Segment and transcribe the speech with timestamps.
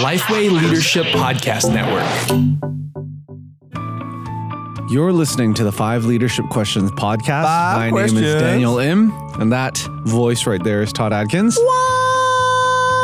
[0.00, 2.06] Lifeway Leadership Podcast Network.
[4.90, 7.42] You're listening to the Five Leadership Questions podcast.
[7.44, 11.58] Five My name is Daniel Im, and that voice right there is Todd Adkins.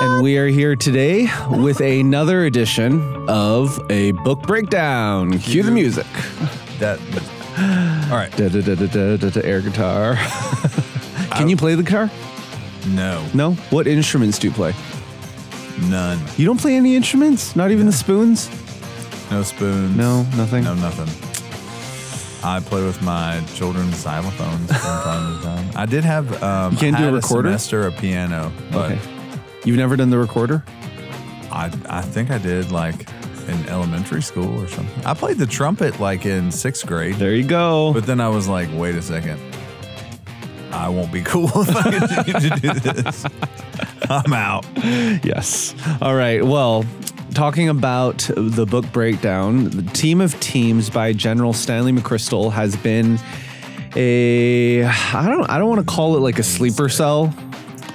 [0.01, 5.39] And we are here today with another edition of a book breakdown.
[5.41, 6.07] Cue the music.
[6.79, 7.01] That.
[8.11, 8.31] All right.
[8.37, 10.17] Da, da, da, da, da, da, da, air guitar.
[11.33, 12.11] Can you play the guitar?
[12.89, 13.27] No.
[13.33, 13.53] No.
[13.71, 14.75] What instruments do you play?
[15.83, 16.19] None.
[16.37, 17.55] You don't play any instruments?
[17.57, 18.49] Not even the spoons?
[19.31, 19.97] No spoons.
[19.97, 20.65] No, nothing.
[20.65, 21.09] No nothing.
[22.45, 25.71] I play with my children's xylophones from time to time.
[25.75, 26.43] I did have.
[26.43, 27.49] Um, You can't do a had recorder?
[27.49, 29.01] semester a piano, but Okay.
[29.65, 30.65] You've never done the recorder?
[31.51, 33.09] I I think I did like
[33.49, 35.05] in elementary school or something.
[35.05, 37.93] I played the trumpet like in sixth grade, There you go.
[37.93, 39.41] but then I was like, wait a second.
[40.77, 43.25] I won't be cool if I continue to do this.
[44.09, 44.65] I'm out.
[45.25, 45.75] Yes.
[46.01, 46.45] All right.
[46.45, 46.85] Well,
[47.35, 53.19] talking about the book breakdown, the Team of Teams by General Stanley McChrystal has been
[53.95, 57.35] a I don't I don't want to call it like a sleeper cell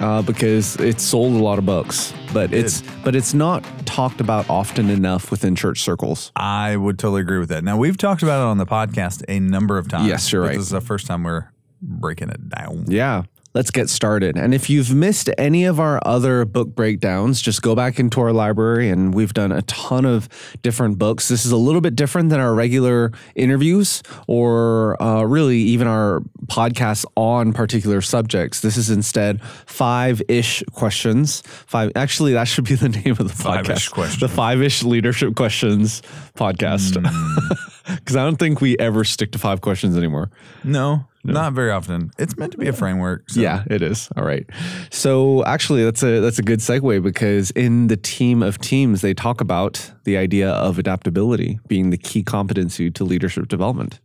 [0.00, 4.48] uh, because it's sold a lot of books, but it's but it's not talked about
[4.50, 6.32] often enough within church circles.
[6.34, 7.62] I would totally agree with that.
[7.62, 10.08] Now we've talked about it on the podcast a number of times.
[10.08, 10.56] Yes, you're right.
[10.56, 11.51] This is the first time we're
[11.82, 12.84] breaking it down.
[12.88, 13.24] Yeah.
[13.54, 14.38] Let's get started.
[14.38, 18.32] And if you've missed any of our other book breakdowns, just go back into our
[18.32, 20.26] library and we've done a ton of
[20.62, 21.28] different books.
[21.28, 26.20] This is a little bit different than our regular interviews or uh, really even our
[26.46, 28.60] podcasts on particular subjects.
[28.60, 31.42] This is instead five ish questions.
[31.66, 33.92] Five, actually, that should be the name of the Five-ish podcast.
[33.92, 34.20] questions.
[34.20, 36.00] The five ish leadership questions
[36.36, 36.96] podcast.
[37.84, 40.30] Because I don't think we ever stick to five questions anymore.
[40.62, 42.10] No, not very often.
[42.18, 43.30] It's meant to be a framework.
[43.30, 44.08] so- Yeah, it is.
[44.16, 44.44] All right.
[44.90, 49.14] So actually that's a that's a good segue because in the team of teams they
[49.14, 54.00] talk about the idea of adaptability being the key competency to leadership development.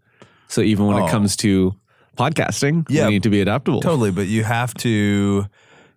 [0.48, 1.06] So even when Oh.
[1.06, 1.76] it comes to
[2.18, 3.06] podcasting, Yeah.
[3.08, 3.82] we need to be adaptable.
[3.82, 5.46] Totally, but you have to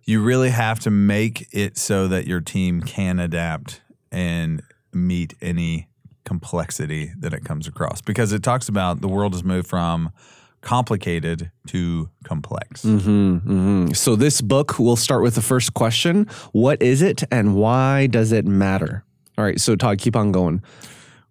[0.05, 3.81] you really have to make it so that your team can adapt
[4.11, 5.87] and meet any
[6.25, 10.11] complexity that it comes across because it talks about the world has moved from
[10.61, 12.83] complicated to complex.
[12.83, 13.95] Mhm.
[13.95, 18.31] So this book we'll start with the first question, what is it and why does
[18.31, 19.03] it matter?
[19.37, 20.61] All right, so Todd keep on going.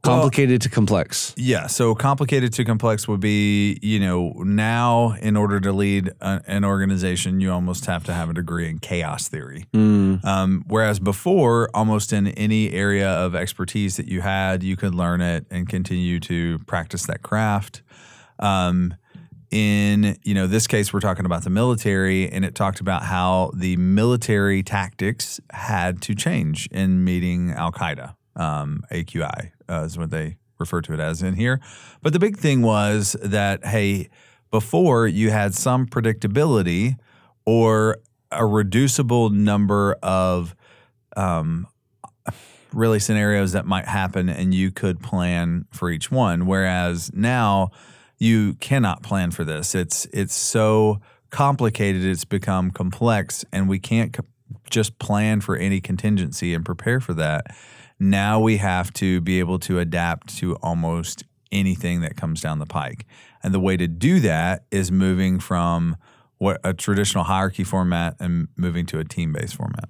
[0.02, 1.34] Complicated to complex.
[1.36, 6.40] Yeah, so complicated to complex would be, you know, now in order to lead a,
[6.46, 9.66] an organization, you almost have to have a degree in chaos theory.
[9.74, 15.20] Um, whereas before, almost in any area of expertise that you had, you could learn
[15.20, 17.82] it and continue to practice that craft.
[18.38, 18.94] Um,
[19.50, 23.50] in you know this case, we're talking about the military, and it talked about how
[23.55, 28.15] the military tactics had to change in meeting Al Qaeda.
[28.37, 31.61] Um, AQI uh, is what they refer to it as in here.
[32.00, 34.09] But the big thing was that hey,
[34.50, 36.97] before you had some predictability
[37.44, 37.99] or
[38.31, 40.55] a reducible number of
[41.17, 41.67] um,
[42.72, 47.69] really scenarios that might happen and you could plan for each one whereas now
[48.20, 49.75] you cannot plan for this.
[49.75, 51.00] It's it's so
[51.31, 54.25] complicated it's become complex and we can't co-
[54.69, 57.47] just plan for any contingency and prepare for that.
[57.98, 62.66] Now we have to be able to adapt to almost anything that comes down the
[62.66, 63.06] pike.
[63.42, 65.97] And the way to do that is moving from
[66.38, 69.88] what a traditional hierarchy format and moving to a team-based format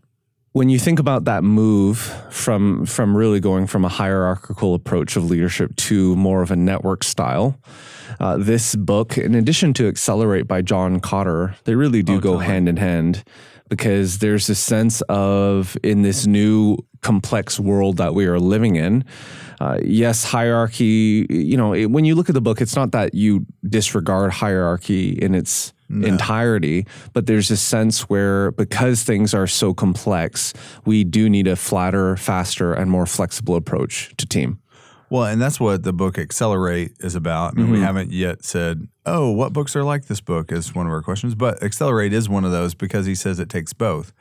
[0.52, 1.98] when you think about that move
[2.30, 7.04] from from really going from a hierarchical approach of leadership to more of a network
[7.04, 7.56] style,
[8.18, 12.68] uh, this book, in addition to Accelerate by John Kotter, they really do go hand
[12.68, 13.22] in hand
[13.68, 19.04] because there's a sense of in this new complex world that we are living in.
[19.60, 21.26] Uh, yes, hierarchy.
[21.30, 25.10] You know, it, when you look at the book, it's not that you disregard hierarchy
[25.10, 30.52] in its entirety, but there's a sense where because things are so complex,
[30.84, 34.60] we do need a flatter, faster, and more flexible approach to team.
[35.10, 37.54] Well, and that's what the book Accelerate is about.
[37.54, 37.74] I mean, Mm-hmm.
[37.74, 41.02] we haven't yet said, oh, what books are like this book is one of our
[41.02, 41.34] questions.
[41.34, 44.12] But Accelerate is one of those because he says it takes both.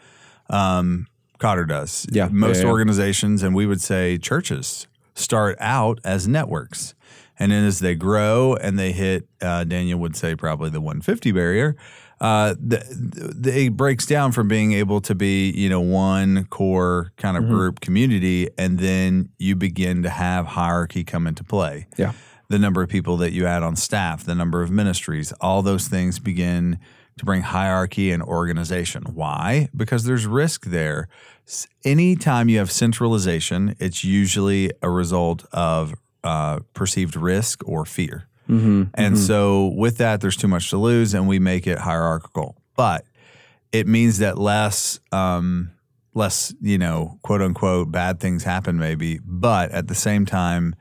[0.50, 1.06] Um,
[1.40, 2.08] Kotter does.
[2.12, 2.28] Yeah.
[2.32, 2.70] Most Yeah, yeah.
[2.72, 6.96] organizations, and we would say churches, start out as networks.
[7.40, 11.32] And then as they grow and they hit, uh, Daniel would say probably the 150
[11.32, 11.78] barrier,
[12.22, 17.14] uh, the, the, it breaks down from being able to be, you know, one core
[17.18, 21.88] kind of group community, and then you begin to have hierarchy come into play.
[21.98, 22.12] Yeah.
[22.50, 25.88] The number of people that you add on staff, the number of ministries, all those
[25.88, 26.80] things begin
[27.20, 29.04] to bring hierarchy and organization.
[29.14, 29.70] Why?
[29.76, 31.08] Because there's risk there.
[31.86, 35.94] Anytime you have centralization, it's usually a result of
[36.24, 38.28] uh, perceived risk or fear.
[38.96, 42.56] And so, with that, there's too much to lose, and we make it hierarchical.
[42.76, 43.06] But
[43.72, 45.72] it means that less, um,
[46.16, 49.20] less, you know, quote unquote, bad things happen, maybe.
[49.24, 50.76] But at the same time,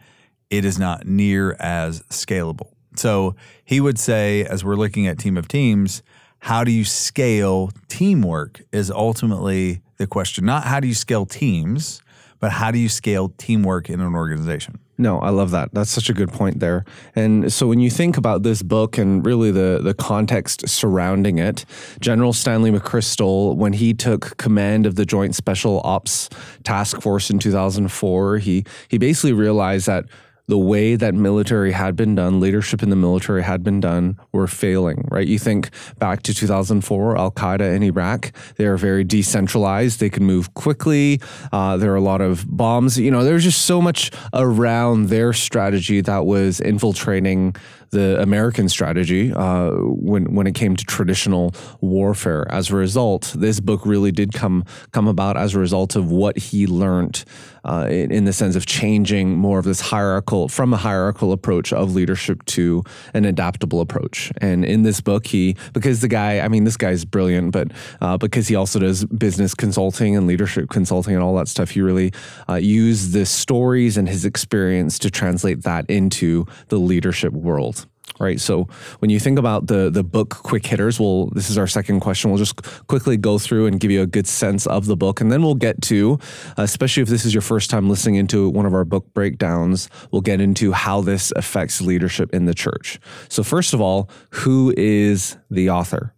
[0.48, 2.72] it is not near as scalable.
[2.96, 6.02] So he would say, as we're looking at team of teams,
[6.40, 10.46] how do you scale teamwork is ultimately the question.
[10.46, 12.00] Not how do you scale teams,
[12.40, 14.78] but how do you scale teamwork in an organization?
[15.00, 15.72] No, I love that.
[15.72, 16.84] That's such a good point there.
[17.14, 21.64] And so when you think about this book and really the the context surrounding it,
[22.00, 26.28] General Stanley McChrystal, when he took command of the Joint Special Ops
[26.64, 30.04] Task Force in 2004, he he basically realized that
[30.48, 34.46] the way that military had been done, leadership in the military had been done, were
[34.46, 35.28] failing, right?
[35.28, 40.00] You think back to 2004, Al Qaeda in Iraq, they are very decentralized.
[40.00, 41.20] They can move quickly.
[41.52, 42.98] Uh, there are a lot of bombs.
[42.98, 47.54] You know, there's just so much around their strategy that was infiltrating
[47.90, 52.46] the American strategy uh, when when it came to traditional warfare.
[52.50, 56.36] As a result, this book really did come come about as a result of what
[56.36, 57.24] he learned
[57.64, 61.72] uh, in, in the sense of changing more of this hierarchical from a hierarchical approach
[61.72, 62.82] of leadership to
[63.14, 64.32] an adaptable approach.
[64.40, 68.18] And in this book, he because the guy, I mean, this guy's brilliant, but uh,
[68.18, 72.12] because he also does business consulting and leadership consulting and all that stuff, he really
[72.48, 77.86] uh, used the stories and his experience to translate that into the leadership world
[78.18, 78.40] right?
[78.40, 78.68] So
[78.98, 82.30] when you think about the the book quick hitters, well, this is our second question.
[82.30, 85.30] We'll just quickly go through and give you a good sense of the book, and
[85.30, 86.18] then we'll get to,
[86.58, 89.88] uh, especially if this is your first time listening into one of our book breakdowns,
[90.10, 92.98] we'll get into how this affects leadership in the church.
[93.28, 96.14] So first of all, who is the author?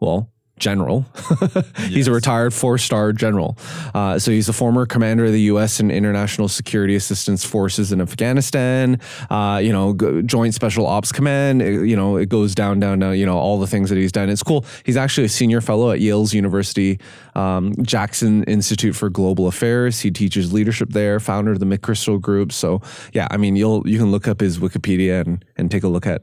[0.00, 1.04] Well, general.
[1.88, 3.58] he's a retired four star general.
[3.94, 5.80] Uh, so he's a former commander of the U.S.
[5.80, 11.60] and International Security Assistance Forces in Afghanistan, uh, you know, g- Joint Special Ops Command.
[11.62, 14.12] uh, You know, it goes down, down, down, you know, all the things that he's
[14.12, 14.28] done.
[14.30, 14.64] It's cool.
[14.84, 16.98] He's actually a senior fellow at Yale's University
[17.34, 20.00] um, Jackson Institute for Global Affairs.
[20.00, 22.52] He teaches leadership there, founder of the McChrystal Group.
[22.52, 22.80] So,
[23.12, 26.06] yeah, I mean, you'll you can look up his Wikipedia and, and take a look
[26.06, 26.22] at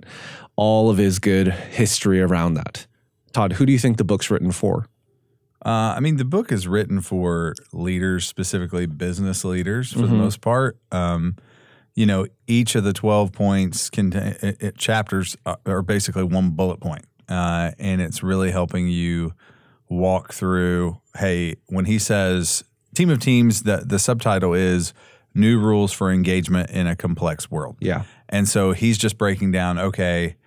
[0.55, 2.87] all of his good history around that.
[3.33, 4.87] Todd, who do you think the book's written for?
[5.63, 10.41] Uh, I mean, the book is written for leaders, specifically business leaders, for the most
[10.41, 10.77] part.
[10.91, 11.35] Um,
[11.93, 16.51] you know, each of the twelve points contain it, it- chapters are- are basically one
[16.51, 19.33] bullet point, uh, and it's really helping you
[19.89, 20.97] walk through.
[21.17, 22.63] Hey, when he says
[22.95, 24.93] "team of teams," the the subtitle is
[25.35, 28.03] "New Rules for Engagement in a Complex World." Yeah.
[28.29, 30.37] And so he's just breaking down, okay,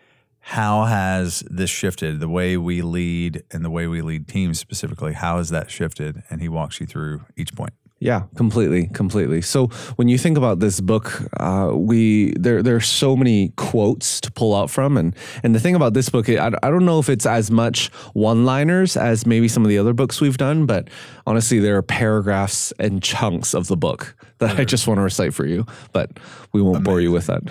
[0.47, 2.21] how has this shifted?
[2.21, 6.23] The way we lead and the way we lead teams specifically, how has that shifted?
[6.29, 7.73] And he walks you through each point.
[7.99, 9.41] Yeah, completely, completely.
[9.41, 14.21] So when you think about this book, uh, we there there are so many quotes
[14.21, 16.99] to pull out from, and and the thing about this book, I, I don't know
[16.99, 20.67] if it's as much one liners as maybe some of the other books we've done,
[20.67, 20.91] but
[21.27, 25.33] honestly, there are paragraphs and chunks of the book that I just want to recite
[25.33, 26.11] for you, but
[26.53, 27.43] we won't bore you with that.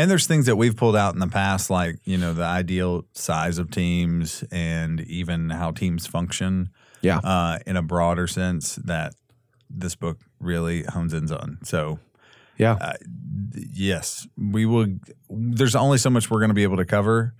[0.00, 3.04] And there's things that we've pulled out in the past, like, you know, the ideal
[3.12, 6.70] size of teams and even how teams function
[7.02, 9.14] Yeah, uh, in a broader sense that
[9.68, 11.58] this book really hones in on.
[11.64, 11.98] So,
[12.56, 12.78] yeah.
[12.80, 12.92] uh,
[13.54, 14.86] yes, we will.
[15.28, 17.34] There's only so much we're going to be able to cover.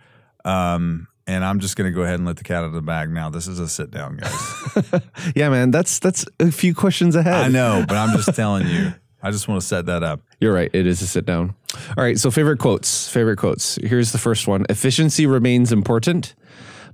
[0.45, 2.83] Um, and I'm just going to go ahead and let the cat out of the
[2.83, 3.31] bag now.
[3.31, 5.01] This is a sit down, guys.
[5.35, 7.47] yeah, man, that's that's a few questions ahead.
[7.47, 8.93] I know, but I'm just telling you.
[9.23, 10.21] I just want to set that up.
[10.41, 10.71] You're right.
[10.73, 11.55] It is a sit down.
[11.97, 12.19] All right.
[12.19, 13.09] So, favorite quotes.
[13.09, 13.77] Favorite quotes.
[13.77, 16.35] Here's the first one Efficiency remains important,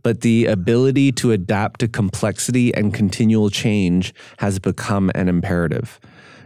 [0.03, 6.01] but the ability to adapt to complexity and continual change has become an imperative.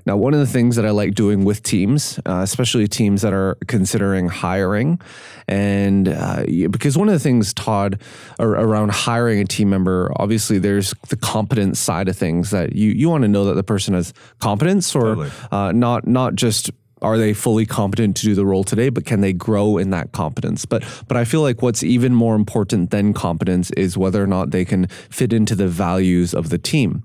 [0.06, 3.32] Now, one of the things that I like doing with teams, uh, especially teams that
[3.32, 5.00] are considering hiring,
[5.48, 8.00] and uh, because one of the things, Todd,
[8.38, 12.90] ar- around hiring a team member, obviously there's the competence side of things that you
[12.90, 15.30] you want to know that the person has competence or Totally.
[15.50, 16.70] uh, not not just
[17.02, 20.12] are they fully competent to do the role today, but can they grow in that
[20.12, 20.64] competence?
[20.66, 24.50] But but I feel like what's even more important than competence is whether or not
[24.50, 27.04] they can fit into the values of the team.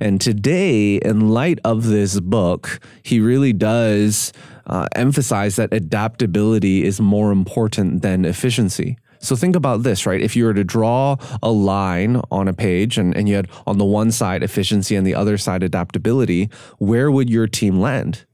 [0.00, 4.32] And today, in light of this book, he really does
[4.66, 8.96] uh, emphasize that adaptability is more important than efficiency.
[9.22, 10.20] So think about this, right?
[10.20, 13.78] If you were to draw a line on a page and, and you had on
[13.78, 18.24] the one side efficiency and the other side adaptability, where would your team land?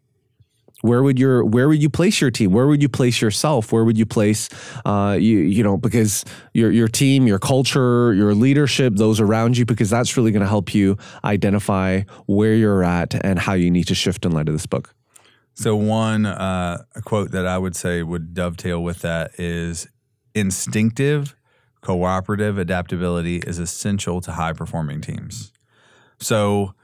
[0.82, 2.52] Where would your where would you place your team?
[2.52, 3.72] Where would you place yourself?
[3.72, 4.48] Where would you place
[4.84, 9.64] uh, you you know because your your team, your culture, your leadership, those around you,
[9.64, 13.88] because that's really going to help you identify where you're at and how you need
[13.88, 14.94] to shift in light of this book.
[15.54, 19.88] So one uh, quote that I would say would dovetail with that is
[20.32, 21.34] instinctive,
[21.80, 25.52] cooperative adaptability is essential to high performing teams.
[26.20, 26.74] So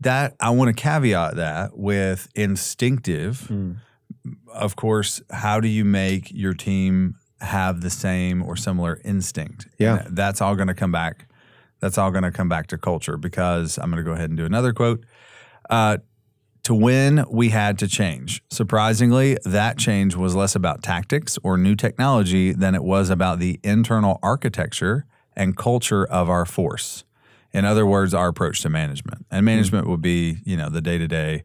[0.00, 3.48] that I want to caveat that with instinctive.
[3.48, 3.78] Mm.
[4.52, 9.68] Of course, how do you make your team have the same or similar instinct?
[9.78, 10.04] Yeah.
[10.04, 11.28] And that's all going to come back.
[11.80, 14.36] That's all going to come back to culture because I'm going to go ahead and
[14.36, 15.04] do another quote.
[15.68, 15.98] Uh,
[16.64, 18.42] to win, we had to change.
[18.50, 23.60] Surprisingly, that change was less about tactics or new technology than it was about the
[23.62, 27.04] internal architecture and culture of our force.
[27.56, 29.24] In other words, our approach to management.
[29.30, 29.46] And hmm.
[29.46, 31.44] management would be, you know, the day to day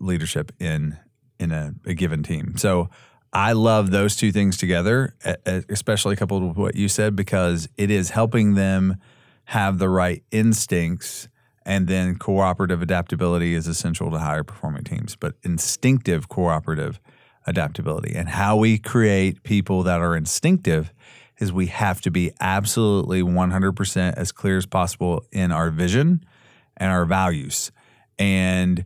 [0.00, 0.96] leadership in
[1.38, 2.56] in a, a given team.
[2.56, 2.88] So
[3.32, 8.10] I love those two things together, especially coupled with what you said, because it is
[8.10, 8.96] helping them
[9.46, 11.28] have the right instincts.
[11.64, 17.00] And then cooperative adaptability is essential to higher performing teams, but instinctive cooperative
[17.46, 20.92] adaptability and how we create people that are instinctive
[21.42, 26.24] is we have to be absolutely 100% as clear as possible in our vision
[26.76, 27.72] and our values.
[28.18, 28.84] And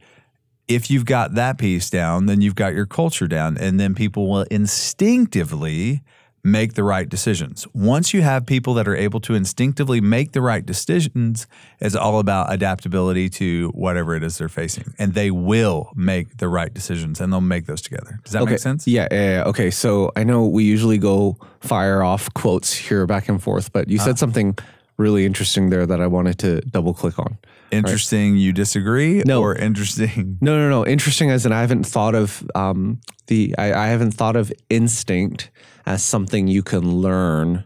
[0.66, 4.28] if you've got that piece down, then you've got your culture down, and then people
[4.28, 6.02] will instinctively
[6.46, 7.66] make the right decisions.
[7.74, 11.48] Once you have people that are able to instinctively make the right decisions,
[11.80, 14.94] it's all about adaptability to whatever it is they're facing.
[14.96, 18.20] And they will make the right decisions and they'll make those together.
[18.22, 18.52] Does that okay.
[18.52, 18.86] make sense?
[18.86, 19.44] Yeah, yeah, yeah.
[19.46, 19.72] Okay.
[19.72, 23.98] So I know we usually go fire off quotes here back and forth, but you
[23.98, 24.56] said something
[24.98, 27.38] really interesting there that I wanted to double click on.
[27.72, 29.42] Interesting you disagree No.
[29.42, 30.86] or interesting No, no, no.
[30.86, 35.50] Interesting as in I haven't thought of um, the I, I haven't thought of instinct
[35.86, 37.64] as something you can learn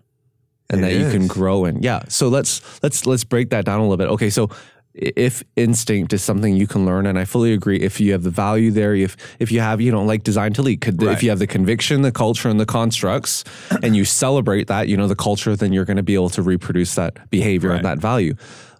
[0.68, 1.82] and It that you can grow in.
[1.82, 2.02] Yeah.
[2.08, 4.08] So let's let's let's break that down a little bit.
[4.08, 4.50] Okay, so
[4.92, 8.30] if instinct is something you can learn, and I fully agree, if you have the
[8.30, 11.30] value there, if if you have you know like design to lead, could, if you
[11.30, 13.44] have the conviction, the culture, and the constructs,
[13.82, 16.42] and you celebrate that, you know the culture, then you're going to be able to
[16.42, 17.76] reproduce that behavior Right.
[17.76, 18.34] and that value.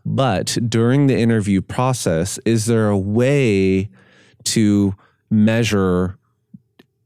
[0.04, 3.88] But during the interview process, is there a way
[4.44, 4.94] to
[5.30, 6.18] measure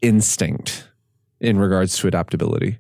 [0.00, 0.88] instinct
[1.44, 2.78] in regards to adaptability?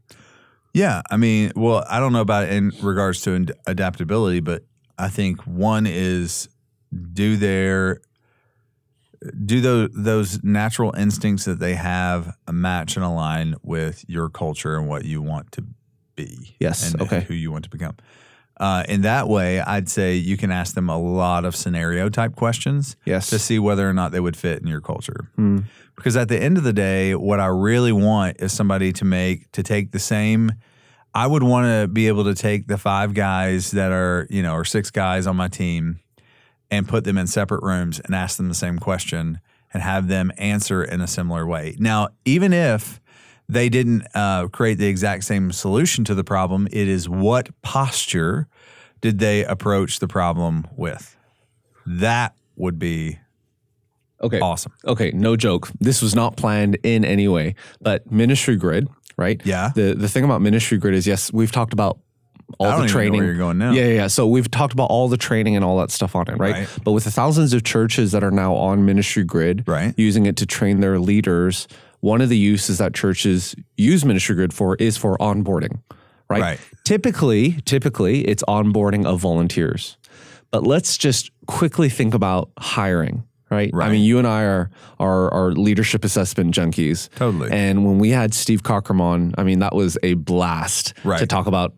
[0.72, 4.64] Yeah, I mean, well, I don't know about it in regards to ad- adaptability, but
[4.98, 6.48] I think one is
[7.12, 8.00] do their
[9.44, 14.88] do those those natural instincts that they have match and align with your culture and
[14.88, 15.64] what you want to
[16.16, 16.56] be.
[16.58, 17.20] Yes, and okay.
[17.20, 17.96] who you want to become.
[18.58, 22.36] Uh, in that way, I'd say you can ask them a lot of scenario type
[22.36, 23.28] questions Yes.
[23.30, 25.28] to see whether or not they would fit in your culture.
[25.36, 25.60] Hmm.
[25.96, 29.50] Because at the end of the day, what I really want is somebody to make
[29.52, 30.52] to take the same.
[31.14, 34.54] I would want to be able to take the five guys that are you know
[34.54, 36.00] or six guys on my team
[36.70, 39.38] and put them in separate rooms and ask them the same question
[39.72, 41.76] and have them answer in a similar way.
[41.78, 43.00] Now, even if
[43.48, 48.48] they didn't uh, create the exact same solution to the problem, it is what posture
[49.00, 51.16] did they approach the problem with?
[51.86, 53.18] That would be
[54.22, 54.40] Okay.
[54.40, 54.72] awesome.
[54.86, 55.68] Okay, no joke.
[55.80, 59.40] This was not planned in any way, but Ministry Grid, right?
[59.44, 59.70] Yeah.
[59.74, 61.98] The the thing about Ministry Grid is yes, we've talked about
[62.58, 63.14] all I don't the training.
[63.18, 63.72] where you're going now.
[63.72, 64.06] Yeah, yeah, yeah.
[64.06, 66.54] So we've talked about all the training and all that stuff on it, right?
[66.54, 66.68] Right.
[66.84, 69.92] But with the thousands of churches that are now on Ministry Grid, Right.
[69.98, 71.66] using it to train their leaders,
[72.04, 75.80] one of the uses that churches use Ministry Grid for is for onboarding,
[76.28, 76.42] right?
[76.42, 76.60] Right.
[76.84, 79.96] Typically, typically it's onboarding of volunteers.
[80.50, 83.70] But let's just quickly think about hiring, right?
[83.72, 83.88] right.
[83.88, 84.70] I mean, you and I are
[85.00, 87.08] are, are leadership assessment junkies.
[87.14, 87.50] Totally.
[87.50, 91.72] And when we had Steve Cockram, I mean, that was a blast to talk about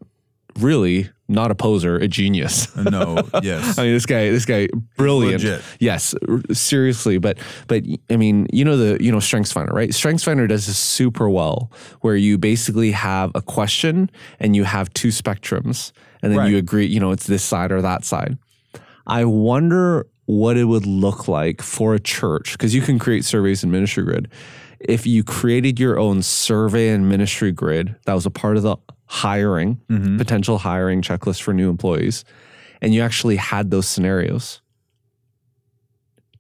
[0.58, 2.75] really not a poser, a genius.
[2.90, 3.78] No, yes.
[3.78, 5.42] I mean, this guy, this guy, brilliant.
[5.42, 5.62] legit.
[5.80, 7.18] Yes, r- seriously.
[7.18, 9.90] But, but I mean, you know the, you know, StrengthsFinder, right?
[9.90, 11.70] StrengthsFinder does this super well,
[12.02, 14.08] where you basically have a question
[14.38, 16.50] and you have two spectrums, and then Right.
[16.50, 18.38] you agree, you know, it's this side or that side.
[19.06, 23.62] I wonder what it would look like for a church because you can create surveys
[23.64, 24.28] in Ministry Grid.
[24.88, 28.76] If you created your own survey and Ministry Grid, that was a part of the
[29.07, 30.19] hiring, mm-hmm.
[30.19, 32.25] potential hiring checklist for new employees,
[32.81, 34.61] and you actually had those scenarios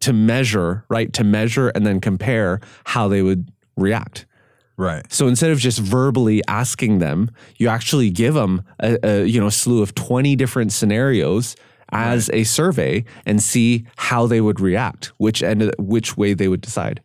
[0.00, 1.12] to measure, right?
[1.14, 4.26] To measure and then compare how they would react.
[4.76, 5.10] right.
[5.12, 9.48] So instead of just verbally asking them, you actually give them a, a you know
[9.48, 11.56] slew of twenty different scenarios
[11.90, 16.60] as a survey and see how they would react, which end, which way they would
[16.60, 17.00] decide.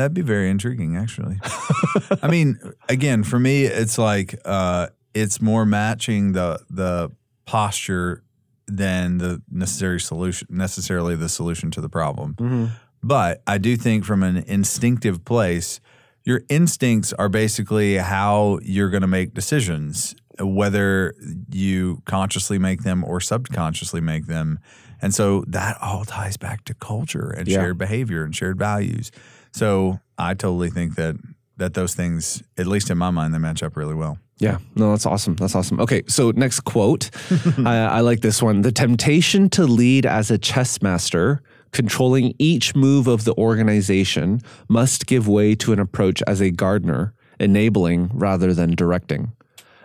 [0.00, 1.38] That'd be very intriguing, actually.
[2.22, 7.10] I mean, again, for me, it's like uh, it's more matching the the
[7.44, 8.22] posture
[8.66, 12.72] than the necessary solution, necessarily the solution to the problem.
[13.02, 15.80] But I do think from an instinctive place,
[16.24, 21.14] your instincts are basically how you're going to make decisions, whether
[21.52, 24.60] you consciously make them or subconsciously make them.
[25.02, 27.58] And so that all ties back to culture and Yeah.
[27.58, 29.10] shared behavior and shared values.
[29.52, 31.16] So I totally think that
[31.56, 34.18] that those things, at least in my mind, they match up really well.
[34.38, 35.36] Yeah, no, that's awesome.
[35.36, 35.78] That's awesome.
[35.80, 37.10] Okay, so next quote.
[37.58, 38.62] I, I like this one.
[38.62, 41.42] The temptation to lead as a chess master,
[41.72, 47.12] controlling each move of the organization, must give way to an approach as a gardener,
[47.38, 49.32] enabling rather than directing.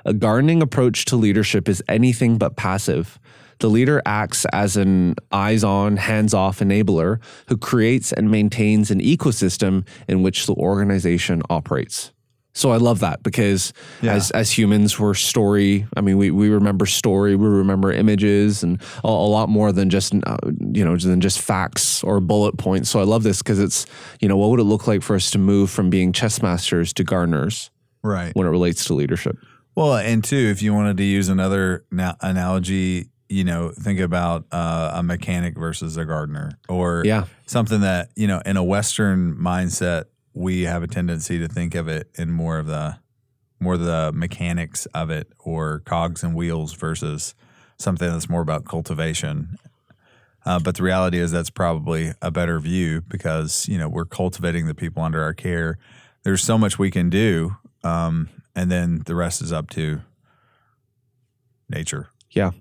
[0.05, 3.19] A gardening approach to leadership is anything but passive.
[3.59, 8.99] The leader acts as an eyes on, hands off enabler who creates and maintains an
[8.99, 12.11] ecosystem in which the organization operates.
[12.53, 15.85] So I love that because as as humans we're story.
[15.97, 19.89] I mean we we remember story, we remember images and a, a lot more than
[19.89, 20.37] just uh,
[20.73, 22.89] you know than just facts or bullet points.
[22.89, 23.85] So I love this because it's
[24.21, 26.93] you know what would it look like for us to move from being chess masters
[26.93, 27.71] to gardeners
[28.03, 28.33] Right.
[28.35, 29.37] when it relates to leadership.
[29.75, 34.45] Well, and two, if you wanted to use another na- analogy, you know, think about
[34.51, 37.25] uh, a mechanic versus a gardener, or Yeah.
[37.45, 41.87] something that you know, in a Western mindset, we have a tendency to think of
[41.87, 42.97] it in more of the
[43.59, 47.33] more the mechanics of it, or cogs and wheels versus
[47.77, 49.57] something that's more about cultivation.
[50.45, 54.67] Uh, but the reality is that's probably a better view because you know we're cultivating
[54.67, 55.77] the people under our care.
[56.23, 60.01] There's so much we can do, um, and then the rest is up to
[61.69, 62.09] nature.
[62.31, 62.51] Yeah.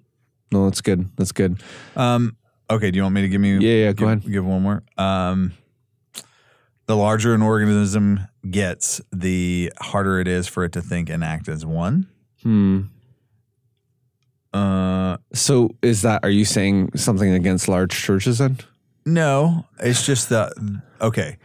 [0.52, 1.08] No, that's good.
[1.16, 1.62] That's good.
[1.96, 2.36] Um,
[2.70, 3.52] okay, do you want me to give me?
[3.54, 4.30] Yeah, yeah, give, go ahead.
[4.30, 4.82] Give one more.
[4.98, 5.52] Um,
[6.86, 8.20] the larger an organism
[8.50, 12.06] gets, the harder it is for it to think and act as one.
[12.42, 12.82] Hmm.
[14.52, 18.58] Uh, So is that are you saying something against large churches then?
[19.06, 20.52] no, it's just that.
[21.00, 21.36] Okay,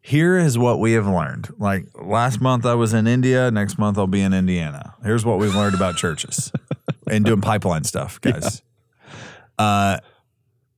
[0.00, 1.48] here is what we have learned.
[1.58, 3.50] Like last month, I was in India.
[3.50, 4.94] Next month, I'll be in Indiana.
[5.04, 6.50] Here's what we've learned about churches
[7.10, 8.62] and doing pipeline stuff, guys.
[9.58, 9.98] Uh,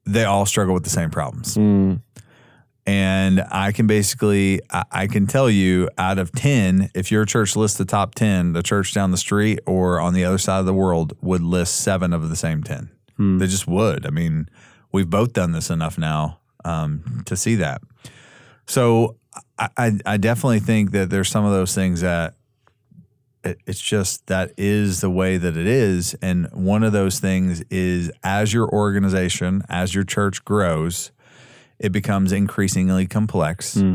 [0.04, 1.54] they all struggle with the same problems.
[1.54, 1.96] Hmm.
[2.86, 7.54] And I can basically, I, I can tell you out of 10, if your church
[7.54, 10.64] lists the top 10, the church down the street or on the other side of
[10.64, 12.88] the world would list seven of the same 10.
[13.38, 14.06] They just would.
[14.06, 14.48] I mean,
[14.90, 17.82] we've both done this enough now um, to see that.
[18.66, 19.16] So
[19.58, 22.36] I, I definitely think that there's some of those things that
[23.48, 26.14] it, it's just that is the way that it is.
[26.22, 31.10] And one of those things is as your organization, as your church grows,
[31.78, 33.74] it becomes increasingly complex.
[33.74, 33.94] Hmm.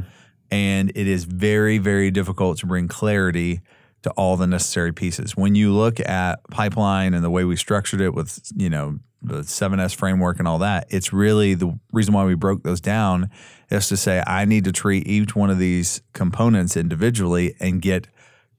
[0.51, 3.61] And it is very very difficult to bring clarity
[4.03, 5.35] to all the necessary pieces.
[5.35, 9.39] When you look at pipeline and the way we structured it with you know the
[9.39, 13.29] 7s framework and all that it's really the reason why we broke those down
[13.71, 18.07] is to say i need to treat each one of these components individually and get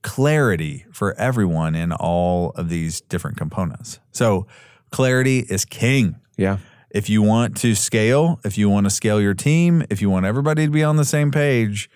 [0.05, 4.45] clarity for everyone in all of these different components so
[4.91, 6.59] clarity is king Yeah.
[6.91, 10.25] if you want to scale, if you want to scale your team, if you want
[10.27, 11.89] everybody to be on the same page,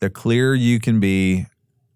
[0.00, 1.46] the clearer you can be,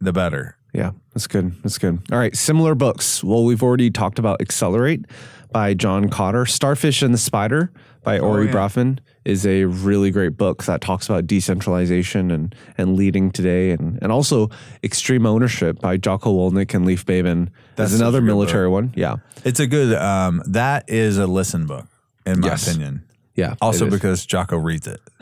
[0.01, 0.57] the better.
[0.75, 1.63] Yeah, that's good.
[1.63, 2.01] That's good.
[2.13, 3.23] All right, similar books.
[3.25, 5.05] Well, we've already talked about Accelerate
[5.53, 6.47] by John Kotter.
[6.49, 7.71] Starfish and the Spider
[8.03, 8.53] by Ori yeah.
[8.53, 13.99] Brafman is a really great book that talks about decentralization and and leading today and
[14.03, 14.49] and also
[14.83, 17.51] Extreme Ownership by Jocko Willink and Leif Babin.
[17.77, 18.93] That's another such a good military one.
[18.97, 19.17] Yeah.
[19.45, 21.87] It's a good, um, that is a listen book,
[22.27, 22.69] in my Yes.
[22.69, 23.03] opinion.
[23.35, 23.55] Yeah.
[23.61, 25.01] Also because Jocko reads it,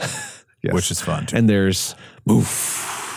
[0.62, 0.72] Yes.
[0.72, 1.36] which is fun too.
[1.36, 1.94] and there's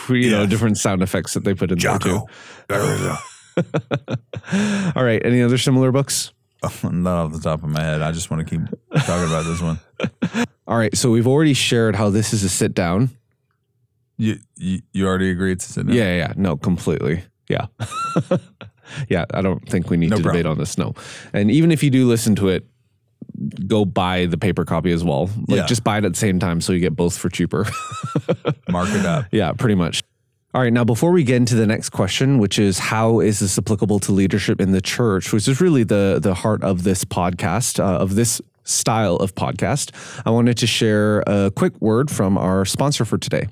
[0.10, 2.26] you know, different sound effects that they put in there too.
[2.70, 3.18] Jocko.
[4.96, 6.32] All right, any other similar books?
[6.84, 8.02] Not off the top of my head.
[8.02, 8.66] I just want to keep
[9.06, 9.80] talking about this one.
[10.68, 13.10] All right, so we've already shared how this is a sit down.
[14.18, 15.96] You, you, you already agreed to sit down?
[15.96, 16.34] Yeah, yeah, yeah.
[16.36, 17.24] no, completely.
[17.50, 17.66] Yeah.
[19.10, 20.78] yeah, I don't think we need No to debate on this.
[20.78, 20.94] No.
[21.34, 22.66] And even if you do listen to it,
[23.68, 25.26] go buy the paper copy as well.
[25.48, 25.66] Like Yeah.
[25.66, 27.66] just buy it at the same time so you get both for cheaper.
[28.70, 29.26] Mark it up.
[29.32, 30.04] yeah, pretty much.
[30.54, 33.58] All right, now before we get into the next question, which is how is this
[33.58, 37.80] applicable to leadership in the church, which is really the the heart of this podcast,
[37.80, 39.92] uh, of this style of podcast,
[40.26, 43.48] I wanted to share a quick word from our sponsor for today.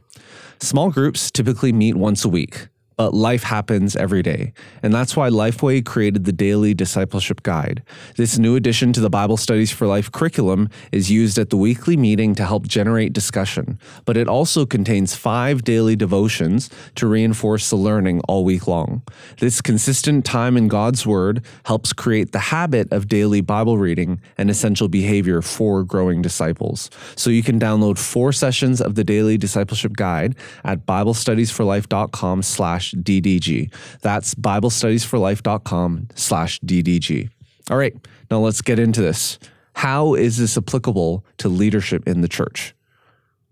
[0.60, 2.68] Small groups typically meet once a week,
[3.00, 4.52] but life happens every day.
[4.84, 7.82] And that's why Lifeway created the Daily Discipleship Guide.
[8.18, 11.96] This new addition to the Bible Studies for Life curriculum is used at the weekly
[11.96, 17.78] meeting to help generate discussion, but it also contains five daily devotions to reinforce the
[17.78, 19.02] learning all week long.
[19.40, 24.50] This consistent time in God's Word helps create the habit of daily Bible reading and
[24.50, 26.90] essential behavior for growing disciples.
[27.16, 30.36] So you can download four sessions of the Daily Discipleship Guide
[30.66, 33.74] at BibleStudiesForLife.com slash DDG.
[34.02, 37.30] That's BibleStudiesForLife.com slash DDG.
[37.70, 37.96] All right,
[38.32, 39.40] now let's get into this.
[39.74, 42.76] How is this applicable to leadership in the church?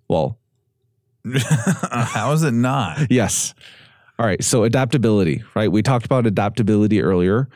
[0.08, 0.38] Well,
[1.92, 3.12] How is it not?
[3.12, 3.54] Yes.
[4.20, 4.44] All right.
[4.44, 5.72] So adaptability, right?
[5.72, 7.48] We talked about adaptability earlier.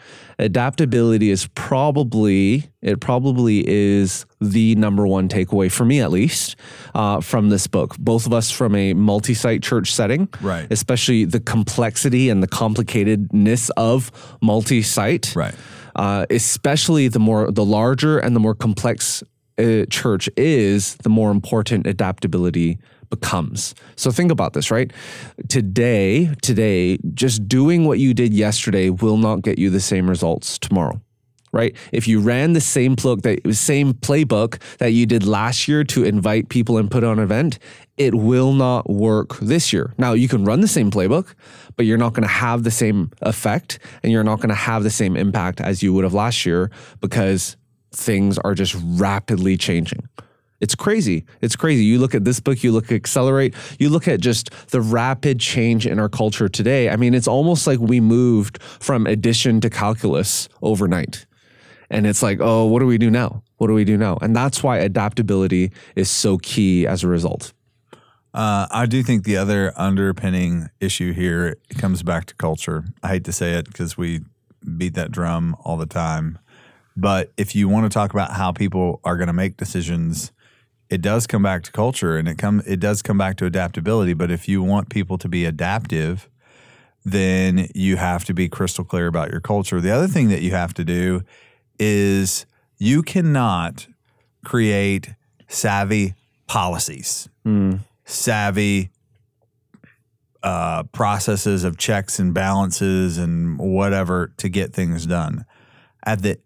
[0.41, 6.55] Adaptability is probably, it probably is the number one takeaway for me, at least,
[6.95, 7.95] uh, from this book.
[7.99, 10.67] Both of us from a multi site church setting, Right.
[10.71, 15.31] Especially the complexity and the complicatedness of multi site.
[15.35, 15.53] Right.
[15.95, 19.23] Uh, especially the more, the larger and the more complex
[19.59, 22.79] uh, church is, the more important adaptability
[23.11, 23.75] becomes.
[23.95, 24.91] So think about this, right?
[25.47, 30.57] Today, today, just doing what you did yesterday will not get you the same results
[30.57, 30.99] tomorrow.
[31.53, 31.75] Right?
[31.91, 36.05] If you ran the same playbook that same playbook that you did last year to
[36.05, 37.59] invite people and put on an event,
[37.97, 39.93] it will not work this year.
[39.97, 41.33] Now you can run the same playbook,
[41.75, 44.83] but you're not going to have the same effect and you're not going to have
[44.83, 46.71] the same impact as you would have last year
[47.01, 47.57] because
[47.91, 50.07] things are just rapidly changing.
[50.61, 51.25] It's crazy.
[51.41, 51.83] It's crazy.
[51.83, 55.39] You look at this book, you look at Accelerate, you look at just the rapid
[55.39, 56.89] change in our culture today.
[56.89, 61.25] I mean, it's almost like we moved from addition to calculus overnight.
[61.89, 63.43] And it's like, oh, what do we do now?
[63.57, 64.17] What do we do now?
[64.21, 67.53] And that's why adaptability is so key as a result.
[68.33, 72.85] Uh, I do think the other underpinning issue here comes back to culture.
[73.03, 74.21] I hate to say it because we
[74.77, 76.39] beat that drum all the time.
[76.95, 80.31] But if you want to talk about how people are going to make decisions,
[80.91, 84.13] it does come back to culture and it come it does come back to adaptability.
[84.13, 86.29] But if you want people to be adaptive,
[87.05, 89.79] then you have to be crystal clear about your culture.
[89.79, 91.23] The other thing that you have to do
[91.79, 92.45] is
[92.77, 93.87] you cannot
[94.43, 95.15] create
[95.47, 96.13] savvy
[96.47, 97.29] policies,
[98.03, 98.89] savvy
[100.43, 105.45] uh, processes of checks and balances and whatever to get things done.
[106.03, 106.39] At the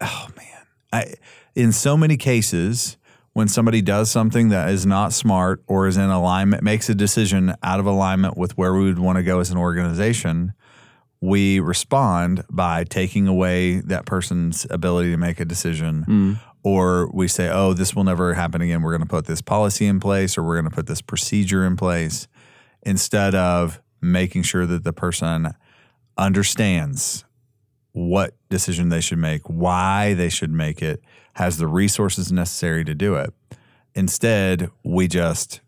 [0.00, 1.14] oh man, I
[1.56, 2.96] in so many cases
[3.38, 7.54] when somebody does something that is not smart or is in alignment, makes a decision
[7.62, 10.52] out of alignment with where we would want to go as an organization,
[11.20, 16.04] we respond by taking away that person's ability to make a decision.
[16.08, 16.40] Mm.
[16.64, 18.82] Or we say, oh, this will never happen again.
[18.82, 21.64] We're going to put this policy in place or we're going to put this procedure
[21.64, 22.26] in place
[22.82, 25.54] instead of making sure that the person
[26.16, 27.24] understands
[27.92, 31.00] what decision they should make, why they should make it,
[31.38, 33.32] has the resources necessary to do it.
[33.94, 35.60] Instead, we just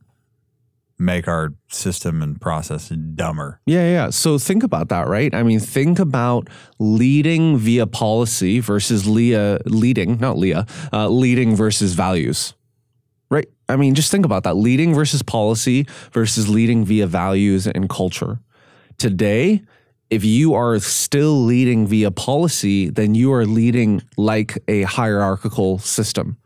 [0.98, 3.60] make our system and process dumber.
[3.66, 4.10] Yeah, yeah.
[4.10, 5.32] So think about that, right?
[5.32, 6.48] I mean, think about
[6.80, 12.54] leading via policy versus Leah leading, not Leah, uh, leading versus values,
[13.30, 13.46] right?
[13.68, 18.40] I mean, just think about that leading versus policy versus leading via values and culture.
[18.98, 19.62] Today,
[20.10, 26.36] if you are still leading via policy, then you are leading like a hierarchical system,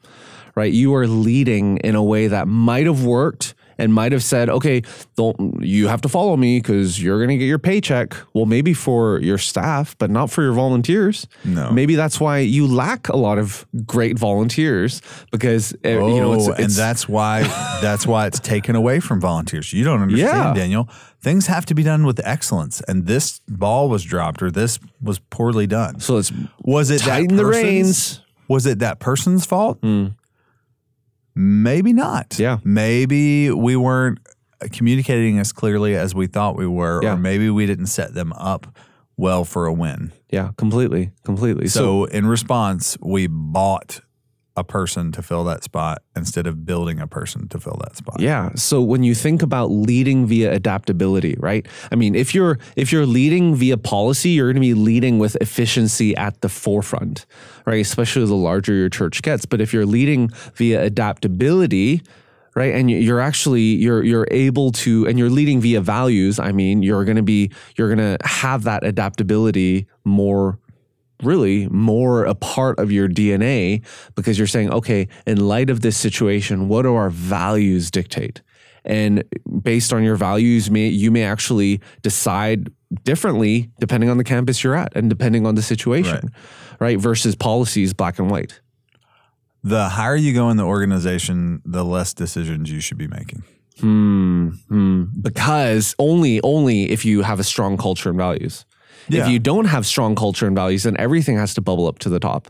[0.54, 0.72] right?
[0.72, 4.82] You are leading in a way that might have worked and might have said, okay,
[5.16, 8.14] don't you have to follow me because you're going to get your paycheck.
[8.32, 11.26] Well, maybe for your staff, but not for your volunteers.
[11.44, 11.70] No.
[11.70, 15.00] Maybe that's why you lack a lot of great volunteers
[15.32, 17.42] because uh, you know it's, Oh, and it's- that's why
[17.82, 19.72] that's why it's taken away from volunteers.
[19.72, 20.54] You don't understand, Yeah.
[20.54, 20.88] Daniel.
[21.20, 25.18] Things have to be done with excellence, and this ball was dropped or this was
[25.30, 25.98] poorly done.
[26.00, 26.30] so let's
[26.62, 28.20] Was it tighten the reins.
[28.46, 29.78] Was it that person's fault?
[31.34, 32.38] Maybe not.
[32.38, 32.58] Yeah.
[32.64, 34.18] Maybe we weren't
[34.72, 37.14] communicating as clearly as we thought we were, Yeah.
[37.14, 38.66] or maybe we didn't set them up
[39.16, 40.12] well for a win.
[40.30, 41.68] Yeah, completely, completely.
[41.68, 44.00] So, in response, we bought
[44.56, 48.20] a person to fill that spot instead of building a person to fill that spot.
[48.20, 48.50] Yeah.
[48.54, 51.66] So when you think about leading via adaptability, right?
[51.90, 55.36] I mean, if you're if you're leading via policy, you're going to be leading with
[55.40, 57.26] efficiency at the forefront,
[57.66, 57.80] right?
[57.80, 59.44] Especially the larger your church gets.
[59.44, 62.02] But if you're leading via adaptability,
[62.54, 66.52] right, and you- you're actually you're you're able to and you're leading via values, I
[66.52, 70.58] mean, you're going to be you're going to have that adaptability more
[71.22, 75.96] really more a part of your DNA because you're saying, okay, in light of this
[75.96, 78.42] situation, what do our values dictate?
[78.84, 79.24] and
[79.62, 82.70] based on your values, may you may actually decide
[83.02, 86.30] differently depending on the campus you're at and depending on the situation,
[86.80, 86.98] right?
[86.98, 88.60] Versus policies black and white.
[89.62, 93.42] The higher you go in the organization, the less decisions you should be making.
[93.80, 94.48] Hmm.
[94.68, 95.04] hmm.
[95.20, 98.66] Because only only if you have a strong culture and values.
[99.08, 99.24] Yeah.
[99.24, 102.08] If you don't have strong culture and values, then everything has to bubble up to
[102.08, 102.48] the top,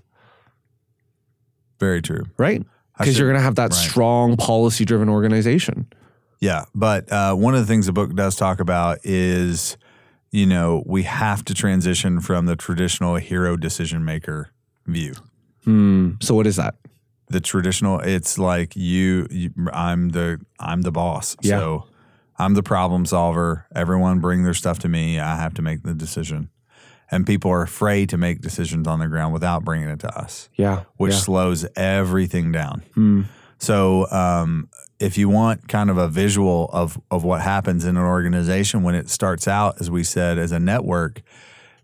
[1.81, 2.25] Very true.
[2.39, 2.63] right?
[2.99, 3.73] Because you're going to have that right.
[3.73, 5.87] strong policy driven organization.
[6.41, 9.77] Yeah, but uh, one of the things the book does talk about is,
[10.31, 14.51] you know, we have to transition from the traditional hero decision maker
[14.87, 15.15] view.
[15.65, 16.13] Hmm.
[16.21, 16.77] So what is that?
[17.31, 21.59] The traditional, it's like you, you I'm the I'm the boss, Yeah.
[21.59, 21.87] so
[22.39, 23.67] I'm the problem solver.
[23.75, 25.19] Everyone bring their stuff to me.
[25.21, 26.51] I have to make the decision,
[27.11, 30.49] and people are afraid to make decisions on the ground without bringing it to us,
[30.57, 30.83] Yeah.
[30.97, 31.19] which yeah.
[31.19, 32.83] slows everything down.
[32.95, 33.23] Hmm.
[33.59, 34.69] So, um,
[35.01, 38.95] if you want kind of a visual of of what happens in an organization when
[38.95, 41.23] it starts out, as we said, as a network,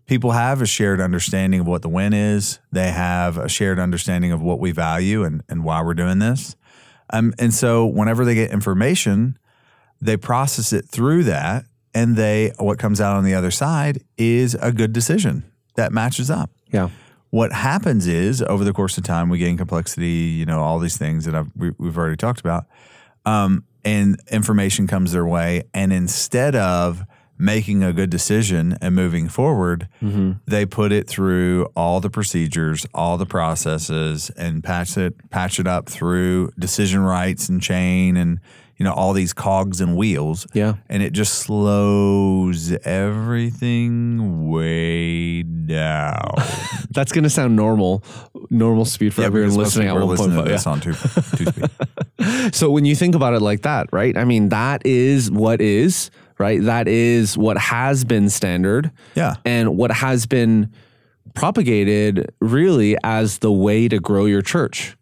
[0.05, 2.59] people have a shared understanding of what the win is.
[2.71, 6.55] They have a shared understanding of what we value and and why we're doing this.
[7.13, 9.37] Um, and so, whenever they get information,
[10.01, 14.55] they process it through that, and they what comes out on the other side is
[14.55, 15.43] a good decision
[15.75, 16.89] that matches up Yeah.
[17.29, 20.07] what happens is over the course of time we gain complexity
[20.39, 22.65] you know all these things that I've, we, we've already talked about
[23.25, 27.03] um, and information comes their way and instead of
[27.37, 29.87] making a good decision and moving forward
[30.45, 35.67] they put it through all the procedures all the processes and patch it patch it
[35.67, 38.39] up through decision rights and chain and
[38.81, 40.73] you know all these cogs and wheels Yeah.
[40.89, 46.31] and it just slows everything way down
[46.89, 48.03] That's going to sound normal,
[48.49, 50.47] normal speed for everyone because most listening at people are listening to 1.5.
[50.47, 50.71] this Yeah.
[50.71, 50.93] on two,
[51.37, 52.53] two speed.
[52.55, 54.17] So when you think about it like that, right?
[54.17, 56.59] I mean, that is what is, right?
[56.63, 58.89] That is what has been standard.
[59.15, 59.35] Yeah.
[59.45, 60.71] And what has been
[61.35, 64.97] propagated really as the way to grow your church.